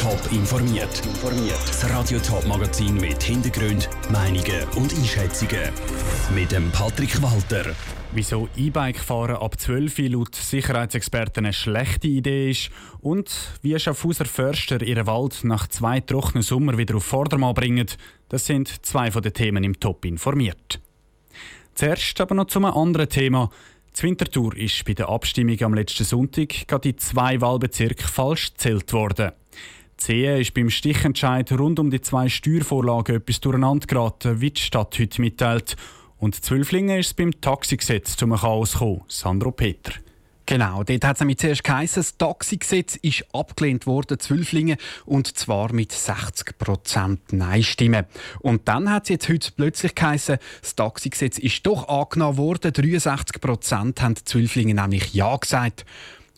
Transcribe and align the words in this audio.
Top 0.00 0.32
informiert. 0.32 1.02
Das 1.66 1.90
Radio 1.90 2.18
Top 2.20 2.46
Magazin 2.46 2.94
mit 2.94 3.22
Hintergrund, 3.22 3.90
Meinungen 4.10 4.66
und 4.76 4.94
Einschätzungen 4.94 5.70
mit 6.34 6.52
dem 6.52 6.70
Patrick 6.70 7.20
Walter. 7.20 7.74
Wieso 8.12 8.48
E-Bike 8.56 8.98
fahren 8.98 9.36
ab 9.36 9.60
12 9.60 9.98
Uhr 9.98 10.08
laut 10.08 10.34
Sicherheitsexperten 10.34 11.44
eine 11.44 11.52
schlechte 11.52 12.08
Idee 12.08 12.50
ist 12.50 12.70
und 13.02 13.30
wie 13.60 13.78
Schaffhauser 13.78 14.24
Förster 14.24 14.80
ihren 14.80 15.06
Wald 15.06 15.44
nach 15.44 15.66
zwei 15.68 16.00
trockenen 16.00 16.42
Sommer 16.42 16.78
wieder 16.78 16.96
auf 16.96 17.04
Vordermann 17.04 17.52
bringen, 17.52 17.86
das 18.30 18.46
sind 18.46 18.86
zwei 18.86 19.10
von 19.10 19.20
den 19.20 19.34
Themen 19.34 19.64
im 19.64 19.78
Top 19.78 20.06
informiert. 20.06 20.80
Zuerst 21.74 22.18
aber 22.22 22.34
noch 22.34 22.46
zu 22.46 22.58
einem 22.58 22.72
anderen 22.72 23.10
Thema. 23.10 23.50
Die 23.98 24.02
Winterthur 24.04 24.56
ist 24.56 24.82
bei 24.86 24.94
der 24.94 25.10
Abstimmung 25.10 25.60
am 25.60 25.74
letzten 25.74 26.04
Sonntag 26.04 26.66
gerade 26.68 26.88
in 26.88 26.96
zwei 26.96 27.38
Wahlbezirke 27.42 28.08
falsch 28.08 28.52
gezählt 28.52 28.94
worden. 28.94 29.32
CE 30.00 30.40
ist 30.40 30.54
beim 30.54 30.70
Stichentscheid 30.70 31.52
rund 31.52 31.78
um 31.78 31.90
die 31.90 32.00
zwei 32.00 32.28
Steuervorlagen 32.28 33.16
etwas 33.16 33.40
durcheinander 33.40 33.86
geraten, 33.86 34.40
wie 34.40 34.50
die 34.50 34.60
Stadt 34.60 34.98
heute 34.98 35.20
mitteilt. 35.20 35.76
Und 36.18 36.42
Zwölflingen 36.42 36.98
ist 36.98 37.16
beim 37.16 37.38
Taxigesetz 37.40 38.16
zum 38.16 38.34
Chaos 38.34 38.72
gekommen. 38.72 39.02
Sandro 39.08 39.50
Peter. 39.50 39.92
Genau, 40.46 40.82
dort 40.82 41.04
hat 41.04 41.14
es 41.16 41.20
nämlich 41.20 41.38
zuerst 41.38 41.62
geheißen, 41.62 42.02
das 42.02 42.16
Taxigesetz 42.16 42.96
ist 42.96 43.24
abgelehnt 43.32 43.86
worden, 43.86 44.18
Zwölflingen, 44.18 44.78
und 45.06 45.38
zwar 45.38 45.72
mit 45.72 45.92
60% 45.92 47.18
Nein-Stimmen. 47.30 48.06
Und 48.40 48.66
dann 48.66 48.90
hat 48.90 49.04
es 49.04 49.10
jetzt 49.10 49.28
heute 49.28 49.52
plötzlich 49.52 49.94
geheißen, 49.94 50.38
das 50.60 50.74
Taxigesetz 50.74 51.38
ist 51.38 51.64
doch 51.66 51.88
angenommen 51.88 52.36
worden, 52.36 52.72
63% 52.72 54.00
haben 54.00 54.16
Zwölflingen 54.16 54.76
nämlich 54.76 55.14
Ja 55.14 55.36
gesagt. 55.36 55.84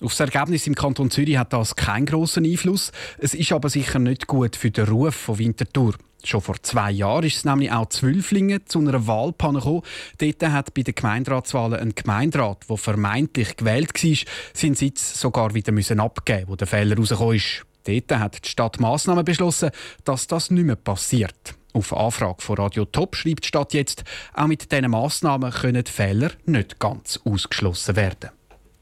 Auf 0.02 0.16
das 0.16 0.20
Ergebnis 0.20 0.66
im 0.66 0.74
Kanton 0.74 1.12
Zürich 1.12 1.36
hat 1.36 1.52
das 1.52 1.76
keinen 1.76 2.06
grossen 2.06 2.44
Einfluss. 2.44 2.90
Es 3.18 3.34
ist 3.34 3.52
aber 3.52 3.68
sicher 3.68 4.00
nicht 4.00 4.26
gut 4.26 4.56
für 4.56 4.72
den 4.72 4.88
Ruf 4.88 5.14
von 5.14 5.38
Winterthur. 5.38 5.94
Schon 6.24 6.40
vor 6.40 6.60
zwei 6.60 6.90
Jahren 6.90 7.24
ist 7.24 7.36
es 7.36 7.44
nämlich 7.44 7.70
auch 7.70 7.88
Zwölflingen 7.88 8.66
zu 8.66 8.80
einer 8.80 9.06
Wahlpanne 9.06 9.60
gekommen. 9.60 9.82
Dort 10.18 10.42
hat 10.42 10.74
bei 10.74 10.82
den 10.82 10.96
Gemeinderatswahlen 10.96 11.78
ein 11.78 11.94
Gemeinderat, 11.94 12.68
der 12.68 12.76
vermeintlich 12.78 13.56
gewählt 13.56 14.02
war, 14.02 14.16
seinen 14.54 14.74
Sitz 14.74 15.20
sogar 15.20 15.54
wieder 15.54 15.70
müssen 15.70 16.00
abgeben 16.00 16.48
wo 16.48 16.56
der 16.56 16.66
Fehler 16.66 16.96
rausgekommen 16.96 17.36
ist. 17.36 17.64
Dort 17.84 18.18
hat 18.20 18.44
die 18.44 18.48
Stadt 18.48 18.80
Massnahmen 18.80 19.24
beschlossen, 19.24 19.70
dass 20.04 20.26
das 20.26 20.50
nicht 20.50 20.64
mehr 20.64 20.76
passiert. 20.76 21.54
Auf 21.74 21.96
Anfrage 21.96 22.42
von 22.42 22.56
Radio 22.56 22.84
Top 22.86 23.14
schreibt 23.14 23.44
die 23.44 23.48
Stadt 23.48 23.72
jetzt, 23.72 24.02
auch 24.34 24.48
mit 24.48 24.70
diesen 24.70 24.90
Massnahmen 24.90 25.52
können 25.52 25.86
Fehler 25.86 26.32
nicht 26.44 26.80
ganz 26.80 27.20
ausgeschlossen 27.24 27.94
werden. 27.94 28.30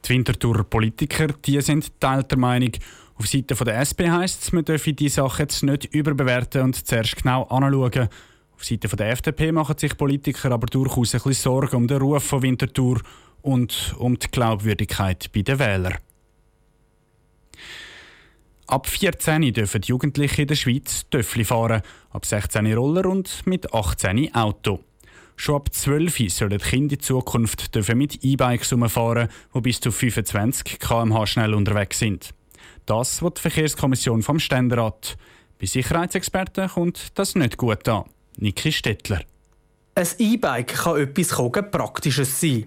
Die 0.04 0.10
Winterthur 0.10 0.64
Politiker 0.64 1.28
die 1.44 1.60
sind 1.60 2.00
teilter 2.00 2.36
Meinung, 2.36 2.72
auf 3.20 3.26
Seite 3.26 3.54
der 3.54 3.80
SP 3.84 4.08
heisst 4.08 4.42
es, 4.42 4.52
man 4.52 4.64
dürfe 4.64 4.94
die 4.94 5.10
Sache 5.10 5.42
jetzt 5.42 5.62
nicht 5.62 5.84
überbewerten 5.94 6.62
und 6.62 6.86
zuerst 6.86 7.16
genau 7.16 7.42
anschauen. 7.44 8.08
Auf 8.54 8.64
Seite 8.64 8.88
der 8.96 9.10
FDP 9.10 9.52
machen 9.52 9.76
sich 9.76 9.94
Politiker 9.94 10.52
aber 10.52 10.66
durchaus 10.68 11.14
ein 11.14 11.20
bisschen 11.20 11.34
Sorgen 11.34 11.76
um 11.76 11.86
den 11.86 11.98
Ruf 11.98 12.24
von 12.24 12.40
Winterthur 12.40 13.02
und 13.42 13.94
um 13.98 14.18
die 14.18 14.26
Glaubwürdigkeit 14.28 15.30
bei 15.34 15.42
den 15.42 15.58
Wählern. 15.58 15.98
Ab 18.66 18.86
14 18.86 19.52
dürfen 19.52 19.82
Jugendliche 19.82 20.40
in 20.40 20.48
der 20.48 20.54
Schweiz 20.54 21.04
Töffli 21.10 21.44
fahren, 21.44 21.82
ab 22.12 22.24
16 22.24 22.72
Roller 22.72 23.04
und 23.04 23.46
mit 23.46 23.74
18 23.74 24.34
Auto. 24.34 24.80
Schon 25.40 25.54
ab 25.54 25.72
12 25.72 26.30
sollen 26.30 26.50
die 26.50 26.58
Kinder 26.58 26.96
in 26.96 27.00
Zukunft 27.00 27.74
mit 27.94 28.22
E-Bikes 28.22 28.74
umfahren, 28.74 29.30
die 29.54 29.60
bis 29.62 29.80
zu 29.80 29.90
25 29.90 30.78
km/h 30.78 31.26
schnell 31.26 31.54
unterwegs 31.54 31.98
sind. 31.98 32.34
Das 32.84 33.22
wird 33.22 33.38
die 33.38 33.40
Verkehrskommission 33.40 34.22
vom 34.22 34.38
Ständerat. 34.38 35.16
Bei 35.58 35.64
Sicherheitsexperten 35.64 36.68
kommt 36.68 37.18
das 37.18 37.36
nicht 37.36 37.56
gut 37.56 37.88
an. 37.88 38.04
Niki 38.36 38.70
Stettler. 38.70 39.22
Ein 39.94 40.08
E-Bike 40.18 40.74
kann 40.74 41.00
etwas 41.00 41.70
Praktisches 41.70 42.38
sein. 42.38 42.66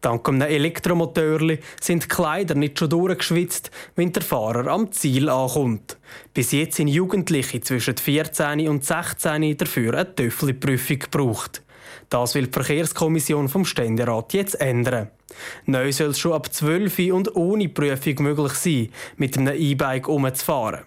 Dank 0.00 0.26
einem 0.26 0.40
Elektromotor 0.40 1.40
sind 1.78 2.04
die 2.04 2.08
Kleider 2.08 2.54
nicht 2.54 2.78
schon 2.78 2.88
durchgeschwitzt, 2.88 3.70
wenn 3.96 4.14
der 4.14 4.22
Fahrer 4.22 4.68
am 4.68 4.90
Ziel 4.92 5.28
ankommt. 5.28 5.98
Bis 6.32 6.52
jetzt 6.52 6.76
sind 6.76 6.88
Jugendliche 6.88 7.60
zwischen 7.60 7.98
14 7.98 8.66
und 8.66 8.82
16 8.82 9.58
dafür 9.58 9.92
eine 9.92 10.14
Töffelprüfung 10.14 10.98
gebraucht. 11.00 11.63
Das 12.08 12.34
will 12.34 12.46
die 12.46 12.52
Verkehrskommission 12.52 13.48
vom 13.48 13.64
Ständerat 13.64 14.32
jetzt 14.32 14.60
ändern. 14.60 15.10
Neu 15.66 15.92
soll 15.92 16.10
es 16.10 16.18
schon 16.18 16.32
ab 16.32 16.52
12 16.52 16.98
und 17.12 17.36
ohne 17.36 17.68
Prüfung 17.68 18.22
möglich 18.22 18.52
sein, 18.52 18.88
mit 19.16 19.36
einem 19.36 19.54
E-Bike 19.54 20.08
umzufahren. 20.08 20.84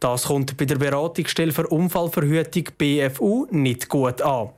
Das 0.00 0.26
kommt 0.26 0.56
bei 0.56 0.64
der 0.64 0.76
Beratungsstelle 0.76 1.52
für 1.52 1.66
Unfallverhütung 1.66 2.68
BFU 2.78 3.46
nicht 3.50 3.88
gut 3.88 4.22
an. 4.22 4.50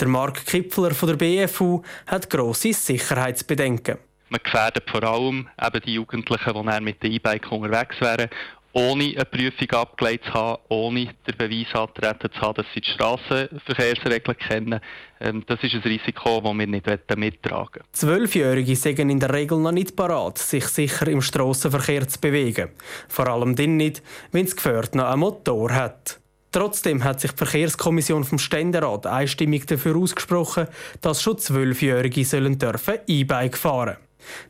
Der 0.00 0.08
Mark 0.08 0.46
Kipfler 0.46 0.92
von 0.92 1.08
der 1.08 1.16
BFU 1.16 1.82
hat 2.06 2.30
grosse 2.30 2.72
Sicherheitsbedenken. 2.72 3.98
Man 4.30 4.40
gefährdet 4.44 4.88
vor 4.90 5.02
allem 5.02 5.48
eben 5.60 5.80
die 5.86 5.94
Jugendlichen, 5.94 6.52
die 6.54 6.80
mit 6.80 7.02
dem 7.02 7.12
E-Bike 7.12 7.50
unterwegs 7.50 8.00
wären 8.00 8.28
ohne 8.72 9.04
eine 9.04 9.24
Prüfung 9.24 9.70
abgelegt 9.70 10.26
zu 10.26 10.34
haben, 10.34 10.62
ohne 10.68 11.14
den 11.26 11.36
Beweis 11.36 11.74
antreten 11.74 12.30
zu 12.32 12.40
haben, 12.40 12.54
dass 12.54 12.66
sie 12.74 12.80
die 12.80 12.90
Strassenverkehrsregeln 12.90 14.38
kennen. 14.38 14.80
Ähm, 15.20 15.44
das 15.46 15.62
ist 15.62 15.74
ein 15.74 15.80
Risiko, 15.80 16.40
das 16.40 16.54
wir 16.54 16.66
nicht 16.66 17.16
mittragen 17.16 17.82
Zwölfjährige 17.92 18.76
sind 18.76 18.98
in 18.98 19.20
der 19.20 19.32
Regel 19.32 19.58
noch 19.58 19.72
nicht 19.72 19.96
parat, 19.96 20.38
sich 20.38 20.66
sicher 20.66 21.08
im 21.08 21.22
Strassenverkehr 21.22 22.06
zu 22.08 22.20
bewegen. 22.20 22.70
Vor 23.08 23.28
allem 23.28 23.56
dann 23.56 23.76
nicht, 23.76 24.02
wenn 24.32 24.44
das 24.44 24.56
Gefährt 24.56 24.94
noch 24.94 25.06
einen 25.06 25.20
Motor 25.20 25.72
hat. 25.72 26.20
Trotzdem 26.50 27.04
hat 27.04 27.20
sich 27.20 27.32
die 27.32 27.38
Verkehrskommission 27.38 28.24
vom 28.24 28.38
Ständerat 28.38 29.06
einstimmig 29.06 29.66
dafür 29.66 29.96
ausgesprochen, 29.96 30.66
dass 31.02 31.22
schon 31.22 31.38
Zwölfjährige 31.38 32.24
sollen 32.24 32.58
dürfen 32.58 32.98
E-Bike 33.06 33.58
fahren 33.58 33.98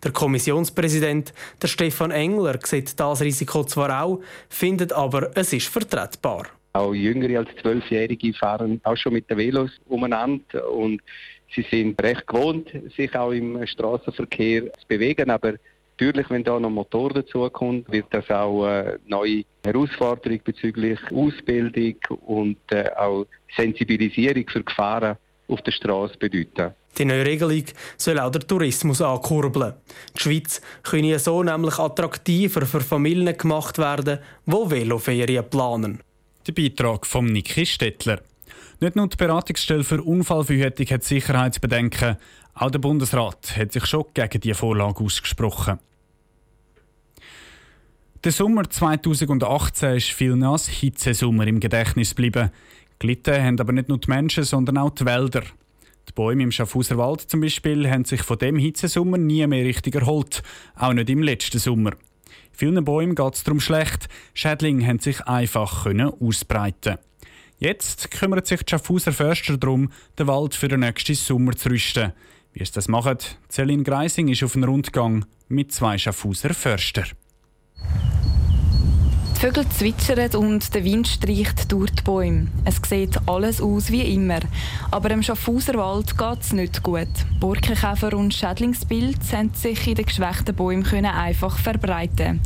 der 0.02 0.12
Kommissionspräsident, 0.12 1.32
der 1.62 1.68
Stefan 1.68 2.10
Engler, 2.10 2.58
sieht 2.64 2.98
das 2.98 3.20
Risiko 3.20 3.64
zwar 3.64 4.02
auch, 4.02 4.20
findet 4.48 4.92
aber, 4.92 5.30
es 5.36 5.52
ist 5.52 5.68
vertretbar. 5.68 6.46
Auch 6.72 6.92
Jüngere 6.92 7.38
als 7.38 7.48
Zwölfjährige 7.60 8.32
fahren 8.34 8.80
auch 8.84 8.96
schon 8.96 9.14
mit 9.14 9.28
den 9.30 9.38
Velos 9.38 9.70
umeinander 9.86 10.70
und 10.70 11.00
sie 11.54 11.66
sind 11.70 12.00
recht 12.02 12.26
gewohnt, 12.26 12.68
sich 12.96 13.14
auch 13.16 13.32
im 13.32 13.66
Straßenverkehr 13.66 14.64
zu 14.64 14.86
bewegen, 14.86 15.30
aber 15.30 15.54
Natürlich, 16.00 16.30
wenn 16.30 16.44
da 16.44 16.60
noch 16.60 16.70
Motor 16.70 17.10
dazukommt, 17.10 17.90
wird 17.90 18.06
das 18.10 18.30
auch 18.30 18.64
eine 18.66 19.00
neue 19.08 19.42
Herausforderung 19.64 20.38
bezüglich 20.44 21.00
Ausbildung 21.12 21.96
und 22.24 22.58
äh, 22.70 22.88
auch 22.96 23.26
Sensibilisierung 23.56 24.44
für 24.48 24.62
Gefahren 24.62 25.16
auf 25.48 25.60
der 25.62 25.72
Straße 25.72 26.16
bedeuten. 26.16 26.72
Die 26.98 27.04
neue 27.04 27.24
Regelung 27.24 27.64
soll 27.96 28.18
auch 28.18 28.30
den 28.30 28.46
Tourismus 28.46 29.00
ankurbeln. 29.00 29.74
Die 30.16 30.20
Schweiz 30.20 30.60
könne 30.82 31.18
so 31.18 31.42
nämlich 31.42 31.78
attraktiver 31.78 32.66
für 32.66 32.80
Familien 32.80 33.38
gemacht 33.38 33.78
werden, 33.78 34.18
die 34.46 34.52
Veloferien 34.52 35.48
planen. 35.48 36.00
Der 36.46 36.52
Beitrag 36.52 37.06
von 37.06 37.26
Niki 37.26 37.64
Stettler. 37.64 38.20
Nicht 38.80 38.96
nur 38.96 39.08
die 39.08 39.16
Beratungsstelle 39.16 39.84
für 39.84 40.02
Unfallverhütung 40.02 40.86
hat 40.86 41.04
Sicherheitsbedenken, 41.04 42.16
auch 42.54 42.70
der 42.70 42.78
Bundesrat 42.80 43.56
hat 43.56 43.72
sich 43.72 43.86
schon 43.86 44.06
gegen 44.14 44.40
diese 44.40 44.54
Vorlage 44.54 45.04
ausgesprochen. 45.04 45.78
Der 48.24 48.32
Sommer 48.32 48.68
2018 48.68 49.96
ist 49.96 50.10
viel 50.10 50.42
als 50.42 50.66
Hitzesommer 50.66 51.46
im 51.46 51.60
Gedächtnis 51.60 52.10
geblieben. 52.10 52.50
Gelitten 52.98 53.42
haben 53.42 53.60
aber 53.60 53.72
nicht 53.72 53.88
nur 53.88 53.98
die 53.98 54.10
Menschen, 54.10 54.42
sondern 54.42 54.78
auch 54.78 54.90
die 54.90 55.06
Wälder. 55.06 55.42
Die 56.08 56.12
Bäume 56.12 56.42
im 56.42 56.52
Schaffhauser 56.52 56.96
Wald 56.96 57.20
zum 57.20 57.40
Beispiel 57.40 57.88
haben 57.90 58.04
sich 58.04 58.22
von 58.22 58.38
dem 58.38 58.56
Hitzesommer 58.56 59.18
nie 59.18 59.46
mehr 59.46 59.64
richtig 59.64 59.94
erholt, 59.94 60.42
auch 60.74 60.94
nicht 60.94 61.10
im 61.10 61.22
letzten 61.22 61.58
Sommer. 61.58 61.92
Vielen 62.50 62.84
Bäumen 62.84 63.14
geht 63.14 63.34
es 63.34 63.44
darum 63.44 63.60
schlecht, 63.60 64.08
Schädlinge 64.34 64.86
haben 64.86 64.98
sich 64.98 65.20
einfach 65.26 65.84
können 65.84 66.10
ausbreiten 66.20 66.96
Jetzt 67.58 68.10
kümmert 68.10 68.46
sich 68.46 68.62
die 68.62 68.70
Schaffhauser 68.70 69.12
Förster 69.12 69.58
darum, 69.58 69.90
den 70.18 70.28
Wald 70.28 70.54
für 70.54 70.68
den 70.68 70.80
nächsten 70.80 71.14
Sommer 71.14 71.56
zu 71.56 71.68
rüsten. 71.68 72.12
Wie 72.52 72.62
es 72.62 72.72
das 72.72 72.88
macht, 72.88 73.38
Celine 73.50 73.82
Greising 73.82 74.28
ist 74.28 74.42
auf 74.42 74.56
einem 74.56 74.70
Rundgang 74.70 75.26
mit 75.48 75.72
zwei 75.72 75.98
Schaffhauser 75.98 76.54
Förster. 76.54 77.04
Die 79.38 79.46
Vögel 79.46 79.68
zwitschern 79.68 80.34
und 80.34 80.74
der 80.74 80.82
Wind 80.82 81.06
streicht 81.06 81.70
durch 81.70 81.92
die 81.92 82.02
Bäume. 82.02 82.48
Es 82.64 82.80
sieht 82.88 83.20
alles 83.28 83.60
aus 83.60 83.88
wie 83.88 84.12
immer. 84.12 84.40
Aber 84.90 85.12
im 85.12 85.22
Schaffhauserwald 85.22 86.18
geht 86.18 86.40
es 86.40 86.52
nicht 86.52 86.82
gut. 86.82 87.06
Borkenkäfer 87.38 88.14
und 88.14 88.34
Schädlingsbilder 88.34 89.16
haben 89.30 89.54
sich 89.54 89.86
in 89.86 89.94
den 89.94 90.06
geschwächten 90.06 90.56
Bäumen 90.56 91.04
einfach 91.04 91.56
verbreiten 91.56 92.40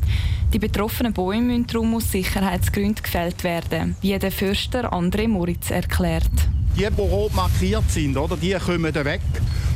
Die 0.53 0.59
betroffenen 0.59 1.15
Bäume 1.15 1.47
müssen 1.47 1.67
darum 1.67 1.95
aus 1.95 2.13
Sicherheitsgründen 2.13 3.03
gefällt 3.03 3.43
werden, 3.43 3.97
wie 4.03 4.19
der 4.19 4.31
Förster 4.31 4.93
André 4.93 5.29
Moritz 5.29 5.71
erklärt. 5.71 6.29
Die, 6.77 6.81
die 6.81 7.01
rot 7.01 7.35
markiert 7.35 7.91
sind, 7.91 8.19
oder, 8.19 8.37
die 8.37 8.53
kommen 8.53 8.95
weg. 8.95 9.23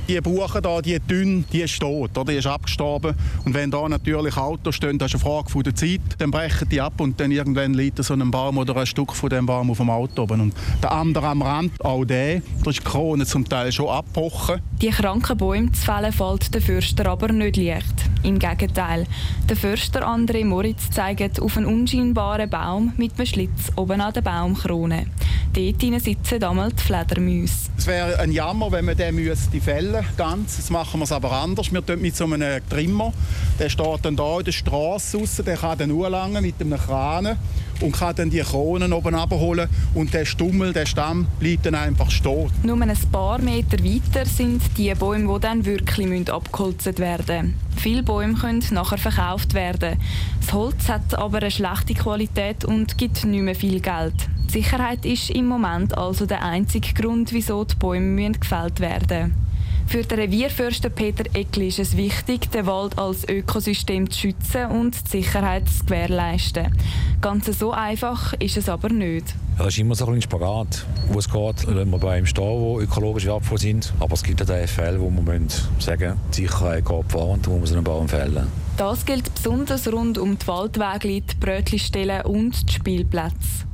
Die 0.09 0.21
Buche 0.21 0.63
da, 0.63 0.81
die 0.81 0.99
dünn, 1.01 1.45
die 1.53 1.63
ist 1.63 1.81
tot, 1.81 2.17
oder? 2.17 2.33
die 2.33 2.39
ist 2.39 2.47
abgestorben. 2.47 3.15
Und 3.45 3.55
wenn 3.55 3.71
da 3.71 3.89
natürlich 3.89 4.37
Autos 4.37 4.75
stehen, 4.75 4.99
das 4.99 5.15
ist 5.15 5.25
eine 5.25 5.33
Frage 5.33 5.51
von 5.51 5.63
der 5.63 5.75
Zeit, 5.75 6.01
dann 6.19 6.31
brechen 6.31 6.69
die 6.69 6.81
ab 6.81 7.01
und 7.01 7.19
dann 7.19 7.31
irgendwann 7.31 7.75
liegt 7.75 8.03
so 8.05 8.15
ein 8.15 8.31
Baum 8.31 8.59
oder 8.59 8.77
ein 8.77 8.87
Stück 8.87 9.13
von 9.13 9.31
dem 9.31 9.47
Baum 9.47 9.71
auf 9.71 9.79
dem 9.79 9.91
Auto 9.91 10.27
oben. 10.27 10.41
Und 10.41 10.55
der 10.83 10.93
andere 10.93 11.29
am 11.29 11.43
Rand, 11.43 11.85
auch 11.85 12.05
der, 12.05 12.43
da 12.63 12.71
ist 12.71 12.81
die 12.81 12.85
Krone 12.85 13.25
zum 13.27 13.49
Teil 13.49 13.73
schon 13.73 13.89
abgebrochen. 13.89 14.61
Die 14.81 14.91
kranken 14.91 15.37
Bäume 15.37 15.73
zu 15.73 15.85
fällen 15.85 16.13
fällt 16.13 16.53
der 16.53 16.61
Förster 16.61 17.07
aber 17.07 17.33
nicht 17.33 17.57
leicht. 17.57 17.95
Im 18.23 18.39
Gegenteil. 18.39 19.07
Der 19.49 19.57
Förster 19.57 20.07
André 20.07 20.45
Moritz 20.45 20.91
zeigt 20.91 21.41
auf 21.41 21.57
einen 21.57 21.67
unscheinbaren 21.67 22.51
Baum 22.51 22.93
mit 22.97 23.13
einem 23.17 23.27
Schlitz 23.27 23.73
oben 23.77 24.01
an 24.01 24.13
der 24.13 24.23
Baumkrone. 24.23 25.07
Dort 25.53 26.03
sitzen 26.03 26.41
damals 26.41 26.75
die 26.75 26.83
Fledermäuse. 26.83 27.71
Es 27.79 27.87
wäre 27.87 28.19
ein 28.19 28.33
Jammer, 28.33 28.71
wenn 28.73 28.85
man 28.85 28.97
den 28.97 29.15
müsste 29.15 29.61
fällen 29.61 29.96
ganz. 30.17 30.57
Das 30.57 30.71
machen 30.71 31.01
wir 31.01 31.05
es 31.05 31.13
aber 31.13 31.33
anders. 31.33 31.73
Wir 31.73 31.85
tun 31.85 32.01
mit 32.01 32.17
so 32.17 32.25
einem 32.25 32.61
Trimmer. 32.69 33.13
Der 33.59 33.69
steht 33.69 34.05
dann 34.05 34.17
hier 34.17 34.39
in 34.39 34.45
der 34.45 34.53
Straße 34.53 35.19
raus. 35.19 35.43
Der 35.45 35.57
kann 35.57 35.79
dann 35.79 35.91
anlangen 35.91 36.43
mit 36.43 36.61
einem 36.61 36.79
Kran 36.79 37.37
und 37.81 37.93
kann 37.93 38.15
dann 38.17 38.31
die 38.31 38.41
Kronen 38.41 38.93
oben 38.93 39.15
abholen 39.15 39.69
und 39.95 40.13
der 40.15 40.25
Stummel, 40.25 40.73
der 40.73 40.87
Stamm 40.87 41.27
bleibt 41.39 41.67
dann 41.67 41.75
einfach 41.75 42.11
stehen. 42.11 42.51
Nur 42.63 42.81
ein 42.81 42.97
paar 43.13 43.39
Meter 43.39 43.83
weiter 43.85 44.25
sind 44.27 44.63
die 44.77 44.95
Bäume, 44.95 45.35
die 45.35 45.41
dann 45.41 45.65
wirklich 45.65 46.31
abgeholzt 46.31 46.99
werden 46.99 47.27
müssen. 47.27 47.55
Viele 47.77 48.03
Bäume 48.03 48.35
können 48.35 48.65
nachher 48.71 48.99
verkauft 48.99 49.55
werden. 49.55 49.99
Das 50.41 50.53
Holz 50.53 50.89
hat 50.89 51.15
aber 51.15 51.39
eine 51.39 51.51
schlechte 51.51 51.95
Qualität 51.95 52.65
und 52.65 52.97
gibt 52.99 53.25
nicht 53.25 53.43
mehr 53.43 53.55
viel 53.55 53.81
Geld. 53.81 54.15
Die 54.49 54.63
Sicherheit 54.63 55.05
ist 55.05 55.31
im 55.31 55.47
Moment 55.47 55.97
also 55.97 56.25
der 56.25 56.43
einzige 56.43 56.95
Grund, 56.95 57.33
wieso 57.33 57.65
die 57.65 57.75
Bäume 57.75 58.31
gefällt 58.33 58.81
werden 58.81 59.07
müssen. 59.09 59.46
Für 59.89 60.03
den 60.03 60.19
Revierförster 60.19 60.91
Peter 60.91 61.25
Eckli 61.33 61.69
ist 61.69 61.79
es 61.79 61.97
wichtig, 61.97 62.51
den 62.51 62.67
Wald 62.67 62.99
als 62.99 63.27
Ökosystem 63.29 64.11
zu 64.11 64.19
schützen 64.19 64.67
und 64.67 64.97
die 65.07 65.23
Sicherheit 65.23 65.69
zu 65.69 65.85
gewährleisten. 65.85 66.77
Ganz 67.21 67.47
so 67.59 67.71
einfach 67.71 68.33
ist 68.35 68.57
es 68.57 68.69
aber 68.69 68.89
nicht. 68.89 69.35
Ja, 69.57 69.65
das 69.65 69.75
ist 69.75 69.79
immer 69.79 69.95
so 69.95 70.07
ein 70.07 70.21
Spagat, 70.21 70.85
wo 71.09 71.19
es 71.21 71.31
geht. 71.31 71.65
Lassen 71.65 71.91
wir 71.91 71.99
Bäume 71.99 72.27
stehen, 72.27 72.79
die 72.79 72.83
ökologisch 72.83 73.27
wertvoll 73.27 73.59
sind. 73.59 73.93
Aber 74.01 74.15
es 74.15 74.25
gibt 74.25 74.43
auch 74.43 74.67
Fälle, 74.67 75.01
wo 75.01 75.09
man 75.09 75.49
sagen 75.79 76.01
müssen, 76.01 76.21
die 76.33 76.43
Sicherheit 76.43 76.85
geht 76.85 77.13
vor 77.13 77.31
und 77.31 77.47
muss 77.47 77.71
man 77.71 77.79
einen 77.79 77.85
Baum 77.85 78.09
fällen. 78.09 78.49
Das 78.77 79.07
gilt 79.07 79.33
besonders 79.33 79.91
rund 79.91 80.19
um 80.19 80.37
die 80.37 80.47
Waldwege, 80.47 81.23
die 81.23 81.35
Brötchenstellen 81.39 82.23
und 82.23 82.69
die 82.69 82.75
Spielplätze. 82.75 83.65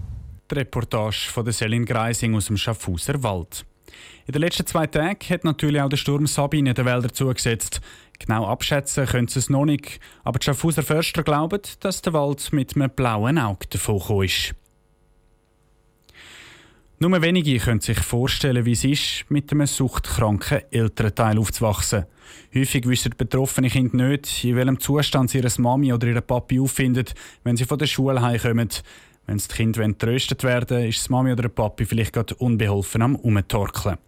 Die 0.50 0.54
Reportage 0.54 1.30
von 1.30 1.44
der 1.44 1.54
Selin 1.54 1.86
Greising 1.86 2.34
aus 2.36 2.46
dem 2.46 2.58
Schaffhauser 2.58 3.22
Wald. 3.22 3.64
In 4.26 4.32
den 4.32 4.42
letzten 4.42 4.66
zwei 4.66 4.86
Tagen 4.86 5.18
hat 5.28 5.44
natürlich 5.44 5.80
auch 5.80 5.88
der 5.88 5.96
Sturm 5.96 6.26
Sabine 6.26 6.74
den 6.74 6.84
Wälder 6.84 7.12
zugesetzt. 7.12 7.80
Genau 8.18 8.46
abschätzen 8.46 9.06
können 9.06 9.28
sie 9.28 9.40
es 9.40 9.50
noch 9.50 9.64
nicht, 9.64 9.98
aber 10.22 10.38
die 10.38 10.44
Schaffhauser 10.44 10.82
Förster 10.82 11.22
glauben, 11.22 11.60
dass 11.80 12.02
der 12.02 12.12
Wald 12.12 12.52
mit 12.52 12.76
einem 12.76 12.90
blauen 12.90 13.38
Auge 13.38 13.66
davon 13.70 14.24
ist. 14.24 14.54
Nur 17.02 17.20
wenige 17.20 17.58
können 17.58 17.80
sich 17.80 17.98
vorstellen, 17.98 18.64
wie 18.64 18.72
es 18.72 18.84
ist, 18.84 19.24
mit 19.28 19.50
einem 19.50 19.66
suchtkranken 19.66 20.60
Elternteil 20.70 21.36
aufzuwachsen. 21.36 22.06
Häufig 22.54 22.86
wissen 22.86 23.12
betroffene 23.18 23.70
Kinder 23.70 24.06
nicht, 24.06 24.44
in 24.44 24.54
welchem 24.54 24.78
Zustand 24.78 25.28
sie 25.28 25.38
ihre 25.38 25.50
Mami 25.58 25.92
oder 25.92 26.06
ihre 26.06 26.22
Papi 26.22 26.60
auffinden, 26.60 27.06
wenn 27.42 27.56
sie 27.56 27.64
von 27.64 27.80
der 27.80 27.86
Schule 27.86 28.22
heimkommen. 28.22 28.68
Wenn 29.26 29.38
das 29.38 29.48
Kind 29.48 29.76
getröstet 29.76 30.42
werden 30.44 30.84
ist 30.88 31.06
die 31.06 31.12
Mami 31.12 31.32
oder 31.32 31.42
der 31.42 31.48
Papi 31.48 31.84
vielleicht 31.84 32.12
gerade 32.12 32.34
unbeholfen 32.34 33.02
am 33.02 33.16
Umtorkeln. 33.16 33.98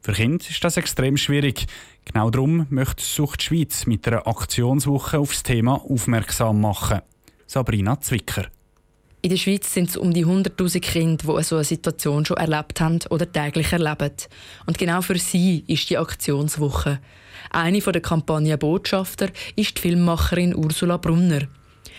Für 0.00 0.12
Kinder 0.12 0.44
ist 0.48 0.62
das 0.62 0.76
extrem 0.76 1.16
schwierig. 1.16 1.66
Genau 2.04 2.30
darum 2.30 2.66
möchte 2.70 3.04
Sucht 3.04 3.42
Schweiz 3.42 3.86
mit 3.86 4.06
einer 4.06 4.26
Aktionswoche 4.26 5.18
auf 5.18 5.32
das 5.32 5.42
Thema 5.42 5.74
aufmerksam 5.74 6.60
machen. 6.60 7.00
Sabrina 7.46 8.00
Zwicker. 8.00 8.46
In 9.20 9.30
der 9.30 9.36
Schweiz 9.36 9.72
sind 9.72 9.88
es 9.90 9.96
um 9.96 10.12
die 10.14 10.24
100.000 10.24 10.80
Kinder, 10.80 11.36
die 11.36 11.42
so 11.42 11.56
eine 11.56 11.64
Situation 11.64 12.24
schon 12.24 12.36
erlebt 12.36 12.80
haben 12.80 13.00
oder 13.10 13.30
täglich 13.30 13.72
erleben. 13.72 14.12
Und 14.66 14.78
genau 14.78 15.02
für 15.02 15.18
sie 15.18 15.64
ist 15.66 15.90
die 15.90 15.98
Aktionswoche. 15.98 17.00
Eine 17.50 17.80
der 17.80 18.00
Kampagnenbotschafter 18.00 19.30
ist 19.56 19.76
die 19.76 19.80
Filmmacherin 19.80 20.54
Ursula 20.54 20.98
Brunner. 20.98 21.48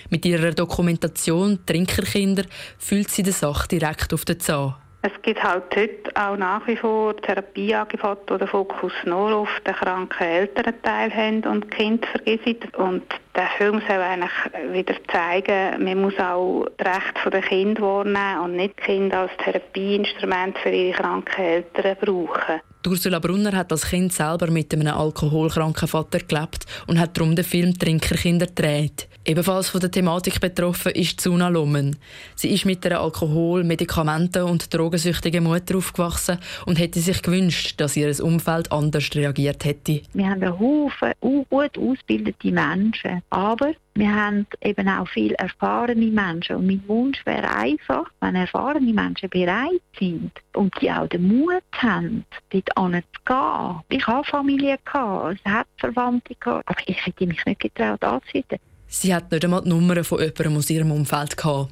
Mit 0.10 0.26
ihrer 0.26 0.52
Dokumentation 0.52 1.60
Trinkerkinder 1.66 2.44
fühlt 2.80 3.10
sie 3.10 3.24
die 3.24 3.32
Sache 3.32 3.68
direkt 3.68 4.14
auf 4.14 4.26
den 4.26 4.40
Zahn. 4.40 4.76
Es 5.02 5.12
gibt 5.22 5.42
halt 5.42 5.64
heute 5.76 6.12
auch 6.16 6.36
nach 6.36 6.68
wie 6.68 6.76
vor 6.76 7.16
Therapieangebote, 7.16 8.34
wo 8.34 8.38
der 8.38 8.48
Fokus 8.48 8.92
nur 9.06 9.34
auf 9.34 9.50
den 9.66 9.74
kranken 9.74 10.24
Elternteil 10.24 11.14
haben 11.14 11.44
und 11.46 11.72
Kind 11.72 12.06
vergessen. 12.06 12.58
Und 12.76 13.04
der 13.34 13.48
Film 13.58 13.82
soll 13.88 14.02
eigentlich 14.02 14.74
wieder 14.74 14.96
zeigen, 15.10 15.86
man 15.86 16.02
muss 16.02 16.20
auch 16.20 16.66
das 16.78 16.88
Recht 16.88 17.34
der 17.34 17.42
Kinder 17.42 17.82
wahrnehmen 17.82 18.40
und 18.44 18.56
nicht 18.58 18.76
Kind 18.78 19.14
als 19.14 19.32
Therapieinstrument 19.38 20.58
für 20.58 20.70
ihre 20.70 20.98
kranken 20.98 21.42
Eltern 21.42 21.96
brauchen. 22.02 22.60
Ursula 22.88 23.20
Brunner 23.20 23.52
hat 23.58 23.74
als 23.74 23.88
Kind 23.90 24.14
selber 24.14 24.50
mit 24.50 24.74
einem 24.74 24.88
alkoholkranken 24.88 25.88
Vater 25.88 26.20
gelebt 26.20 26.66
und 26.88 26.98
hat 26.98 27.18
darum 27.18 27.36
den 27.36 27.44
Film 27.44 27.78
Trinkerkinder 27.78 28.48
gedreht. 28.48 29.10
Ebenfalls 29.26 29.70
von 29.70 29.82
der 29.82 29.92
Thematik 29.92 30.40
betroffen 30.40 30.94
ist 30.94 31.20
Zuna 31.20 31.50
Lummen. 31.50 31.98
Sie 32.36 32.50
ist 32.50 32.66
mit 32.66 32.86
einer 32.86 33.02
Alkohol-, 33.02 33.66
Medikamenten- 33.66 34.44
und 34.44 34.74
drogensüchtigen 34.74 35.44
Mutter 35.44 35.78
aufgewachsen 35.78 36.40
und 36.66 36.80
hätte 36.80 37.02
sich 37.02 37.22
gewünscht, 37.22 37.76
dass 37.82 37.98
ihr 37.98 38.10
Umfeld 38.24 38.72
anders 38.72 39.10
reagiert 39.14 39.66
hätte. 39.66 40.02
Wir 40.14 40.30
haben 40.30 40.42
einen 40.42 40.58
Haufen 40.60 41.12
gut 41.22 41.78
ausgebildete 41.78 42.52
Menschen, 42.52 43.22
aber 43.30 43.74
wir 44.00 44.16
haben 44.16 44.48
eben 44.62 44.88
auch 44.88 45.08
viel 45.10 45.34
erfahrene 45.34 46.06
Menschen. 46.06 46.56
Und 46.56 46.68
mein 46.68 46.84
Wunsch 46.88 47.26
wäre 47.26 47.50
einfach, 47.50 48.06
wenn 48.22 48.36
erfahrene 48.36 48.94
Menschen 48.94 49.30
bereit 49.30 49.82
sind 50.00 50.32
und 50.54 50.74
die 50.82 50.90
auch 50.90 51.08
den 51.08 51.28
Mut 51.28 51.64
haben, 51.74 52.26
dort 52.50 52.78
anzugehen. 52.80 53.84
Ich 53.90 54.08
habe 54.08 54.24
Familie, 54.24 54.78
gehabt, 54.84 55.40
es 55.44 55.52
hat 55.52 55.68
Verwandte, 55.78 56.36
gehabt, 56.36 56.68
aber 56.68 56.82
ich 56.86 57.06
hätte 57.06 57.26
mich 57.26 57.46
nicht 57.46 57.60
getraut 57.60 58.04
anzuhören. 58.04 58.60
Sie 58.88 59.14
hat 59.14 59.32
nicht 59.32 59.44
einmal 59.44 59.62
die 59.62 59.70
Nummer 59.70 60.04
von 60.04 60.20
jemandem 60.20 60.58
aus 60.58 60.70
ihrem 60.70 60.92
Umfeld 60.92 61.38
gehabt. 61.38 61.72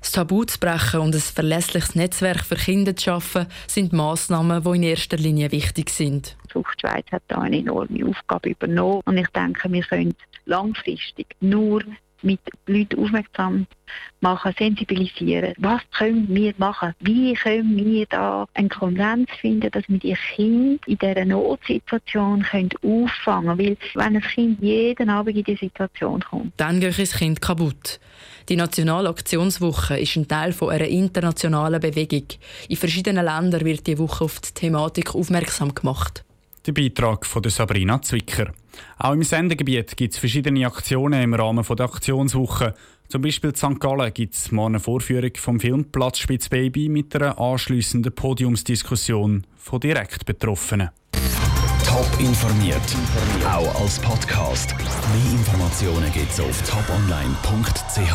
Das 0.00 0.12
Tabu 0.12 0.44
zu 0.44 0.58
brechen 0.58 1.00
und 1.00 1.14
ein 1.14 1.20
verlässliches 1.20 1.94
Netzwerk 1.94 2.44
für 2.44 2.54
Kinder 2.54 2.94
zu 2.94 3.04
schaffen, 3.04 3.46
sind 3.66 3.92
Massnahmen, 3.92 4.62
die 4.62 4.76
in 4.76 4.82
erster 4.84 5.16
Linie 5.16 5.50
wichtig 5.50 5.90
sind. 5.90 6.36
Die 6.46 6.52
Suchtschweiz 6.52 7.06
hat 7.10 7.24
da 7.28 7.38
eine 7.38 7.58
enorme 7.58 8.06
Aufgabe 8.06 8.50
übernommen 8.50 9.02
und 9.04 9.16
ich 9.18 9.28
denke, 9.28 9.70
wir 9.70 9.82
können 9.82 10.14
langfristig 10.46 11.34
nur 11.40 11.82
mit 12.22 12.40
Leuten 12.66 13.02
aufmerksam 13.02 13.66
machen, 14.20 14.54
sensibilisieren. 14.58 15.54
Was 15.58 15.80
können 15.96 16.26
wir 16.28 16.54
machen? 16.58 16.94
Wie 17.00 17.34
können 17.34 17.76
wir 17.76 18.06
da 18.06 18.46
einen 18.54 18.68
Konsens 18.68 19.30
finden, 19.40 19.70
dass 19.70 19.84
wir 19.88 19.98
die 19.98 20.16
Kinder 20.34 20.80
in 20.86 20.98
dieser 20.98 21.24
Notsituation 21.24 22.42
können 22.42 22.70
auffangen 22.82 23.56
können? 23.56 23.76
Weil 23.94 24.04
wenn 24.04 24.16
ein 24.16 24.22
Kind 24.22 24.62
jeden 24.62 25.10
Abend 25.10 25.36
in 25.36 25.44
diese 25.44 25.58
Situation 25.58 26.20
kommt, 26.20 26.52
dann 26.56 26.80
geht 26.80 26.98
das 26.98 27.12
Kind 27.12 27.40
kaputt. 27.40 28.00
Die 28.48 28.56
Nationale 28.56 29.10
Aktionswoche 29.10 29.98
ist 29.98 30.16
ein 30.16 30.26
Teil 30.26 30.52
von 30.52 30.70
einer 30.70 30.88
internationalen 30.88 31.80
Bewegung. 31.80 32.24
In 32.68 32.76
verschiedenen 32.76 33.24
Ländern 33.24 33.64
wird 33.64 33.86
die 33.86 33.98
Woche 33.98 34.24
auf 34.24 34.40
die 34.40 34.52
Thematik 34.52 35.14
aufmerksam 35.14 35.74
gemacht. 35.74 36.24
Der 36.66 36.72
Beitrag 36.72 37.26
von 37.26 37.42
Sabrina 37.44 38.00
Zwicker. 38.00 38.52
Auch 38.98 39.12
im 39.12 39.22
Sendegebiet 39.22 39.96
gibt 39.96 40.14
es 40.14 40.18
verschiedene 40.18 40.66
Aktionen 40.66 41.22
im 41.22 41.34
Rahmen 41.34 41.64
der 41.64 41.86
Aktionswoche. 41.86 42.74
Zum 43.08 43.22
Beispiel 43.22 43.50
in 43.50 43.56
St. 43.56 43.80
Gallen 43.80 44.12
gibt 44.12 44.34
es 44.34 44.52
morgen 44.52 44.74
eine 44.74 44.80
Vorführung 44.80 45.30
vom 45.36 45.60
Film 45.60 45.86
Platzspitzbaby 45.86 46.88
mit 46.90 47.16
einer 47.16 47.38
anschliessenden 47.38 48.14
Podiumsdiskussion 48.14 49.46
von 49.56 49.80
direkt 49.80 50.26
Betroffenen. 50.26 50.90
Top 51.86 52.06
informiert, 52.20 52.76
auch 53.46 53.80
als 53.80 53.98
Podcast. 53.98 54.74
Mehr 54.78 55.32
Informationen 55.32 56.12
gibt 56.12 56.30
es 56.30 56.38
auf 56.38 56.62
toponline.ch. 56.62 58.14